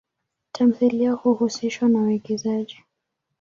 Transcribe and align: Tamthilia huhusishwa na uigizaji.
Tamthilia 0.51 1.13
huhusishwa 1.13 1.89
na 1.89 1.99
uigizaji. 2.03 2.79